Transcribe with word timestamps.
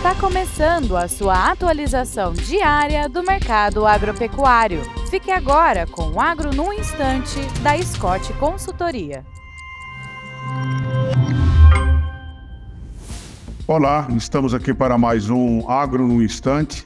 Está 0.00 0.14
começando 0.14 0.96
a 0.96 1.06
sua 1.06 1.50
atualização 1.50 2.32
diária 2.32 3.06
do 3.06 3.22
mercado 3.22 3.86
agropecuário. 3.86 4.80
Fique 5.10 5.30
agora 5.30 5.86
com 5.86 6.12
o 6.12 6.18
Agro 6.18 6.54
no 6.54 6.72
Instante, 6.72 7.38
da 7.62 7.76
Scott 7.82 8.32
Consultoria. 8.38 9.22
Olá, 13.66 14.08
estamos 14.16 14.54
aqui 14.54 14.72
para 14.72 14.96
mais 14.96 15.28
um 15.28 15.68
Agro 15.68 16.08
no 16.08 16.22
Instante. 16.22 16.82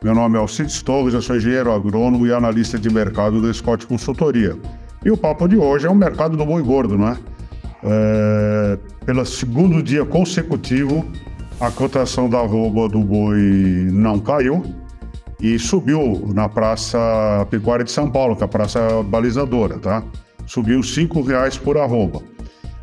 Meu 0.00 0.14
nome 0.14 0.36
é 0.36 0.38
Alcides 0.38 0.80
Torres, 0.80 1.12
eu 1.12 1.22
sou 1.22 1.34
engenheiro 1.34 1.72
agrônomo 1.72 2.24
e 2.24 2.32
analista 2.32 2.78
de 2.78 2.88
mercado 2.88 3.42
da 3.42 3.52
Scott 3.52 3.84
Consultoria. 3.84 4.56
E 5.04 5.10
o 5.10 5.16
papo 5.16 5.48
de 5.48 5.56
hoje 5.56 5.88
é 5.88 5.90
o 5.90 5.94
mercado 5.94 6.36
do 6.36 6.46
boi 6.46 6.62
gordo, 6.62 6.96
não 6.96 7.08
é? 7.08 7.18
é 7.82 8.78
pelo 9.04 9.26
segundo 9.26 9.82
dia 9.82 10.04
consecutivo, 10.04 11.04
a 11.66 11.70
cotação 11.70 12.28
da 12.28 12.40
arroba 12.40 12.88
do 12.88 13.00
boi 13.00 13.38
não 13.90 14.18
caiu 14.18 14.62
e 15.40 15.58
subiu 15.58 16.30
na 16.34 16.46
Praça 16.48 16.98
Pecuária 17.50 17.84
de 17.84 17.90
São 17.90 18.10
Paulo, 18.10 18.36
que 18.36 18.42
é 18.42 18.44
a 18.44 18.48
praça 18.48 19.02
balizadora, 19.04 19.78
tá? 19.78 20.02
Subiu 20.46 20.80
R$ 20.80 21.22
reais 21.26 21.56
por 21.56 21.78
arroba. 21.78 22.22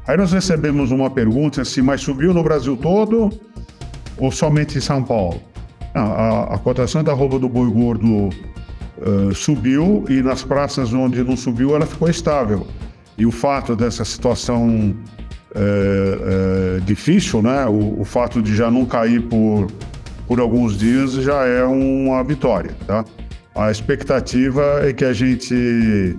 Aí 0.07 0.17
nós 0.17 0.31
recebemos 0.31 0.89
uma 0.89 1.11
pergunta 1.11 1.61
assim, 1.61 1.81
mas 1.81 2.01
subiu 2.01 2.33
no 2.33 2.43
Brasil 2.43 2.75
todo 2.75 3.29
ou 4.17 4.31
somente 4.31 4.79
em 4.79 4.81
São 4.81 5.03
Paulo? 5.03 5.39
Não, 5.93 6.11
a, 6.11 6.55
a 6.55 6.57
cotação 6.57 7.03
da 7.03 7.11
arroba 7.11 7.37
do 7.37 7.47
boi 7.47 7.69
gordo 7.69 8.29
uh, 8.29 9.33
subiu 9.35 10.05
e 10.09 10.23
nas 10.23 10.43
praças 10.43 10.91
onde 10.91 11.23
não 11.23 11.37
subiu 11.37 11.75
ela 11.75 11.85
ficou 11.85 12.09
estável. 12.09 12.65
E 13.15 13.27
o 13.27 13.31
fato 13.31 13.75
dessa 13.75 14.03
situação 14.03 14.95
é, 15.55 16.77
é, 16.77 16.79
difícil, 16.81 17.41
né? 17.41 17.65
O, 17.65 18.01
o, 18.01 18.05
fato 18.05 18.41
de 18.41 18.55
já 18.55 18.71
não 18.71 18.85
cair 18.85 19.21
por, 19.23 19.67
por 20.27 20.39
alguns 20.39 20.77
dias 20.77 21.13
já 21.13 21.45
é 21.45 21.63
uma 21.63 22.23
vitória, 22.23 22.71
tá? 22.87 23.03
A 23.53 23.69
expectativa 23.69 24.81
é 24.81 24.93
que 24.93 25.03
a 25.03 25.11
gente 25.11 26.15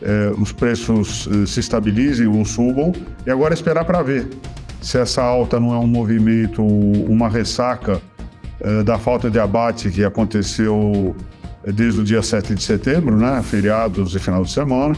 é, 0.00 0.32
os 0.38 0.52
preços 0.52 1.28
é, 1.28 1.46
se 1.46 1.58
estabilizem 1.58 2.28
ou 2.28 2.44
subam 2.44 2.92
e 3.26 3.30
agora 3.30 3.52
esperar 3.52 3.84
para 3.84 4.00
ver 4.02 4.28
se 4.80 4.96
essa 4.96 5.22
alta 5.22 5.58
não 5.58 5.74
é 5.74 5.78
um 5.78 5.88
movimento, 5.88 6.64
uma 6.64 7.28
ressaca 7.28 8.00
é, 8.60 8.84
da 8.84 8.96
falta 8.96 9.28
de 9.28 9.40
abate 9.40 9.90
que 9.90 10.04
aconteceu 10.04 11.16
desde 11.66 12.00
o 12.00 12.04
dia 12.04 12.22
7 12.22 12.54
de 12.54 12.62
setembro, 12.62 13.16
né? 13.16 13.42
Feriados 13.42 14.14
e 14.14 14.20
final 14.20 14.44
de 14.44 14.52
semana 14.52 14.94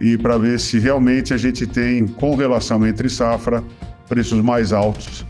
e 0.00 0.16
para 0.16 0.38
ver 0.38 0.60
se 0.60 0.78
realmente 0.78 1.32
a 1.32 1.36
gente 1.36 1.66
tem, 1.66 2.06
com 2.06 2.34
relação 2.34 2.86
entre 2.86 3.08
safra, 3.08 3.62
preços 4.08 4.40
mais 4.42 4.72
altos 4.72 5.24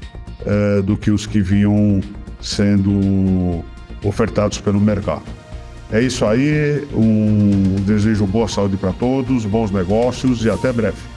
é, 0.44 0.82
do 0.82 0.96
que 0.96 1.10
os 1.10 1.26
que 1.26 1.40
vinham 1.40 2.00
sendo 2.40 3.64
ofertados 4.02 4.58
pelo 4.58 4.80
mercado. 4.80 5.24
É 5.90 6.00
isso 6.00 6.24
aí, 6.24 6.86
um 6.92 7.76
desejo 7.84 8.26
boa 8.26 8.48
saúde 8.48 8.76
para 8.76 8.92
todos, 8.92 9.44
bons 9.44 9.70
negócios 9.70 10.44
e 10.44 10.50
até 10.50 10.72
breve. 10.72 11.15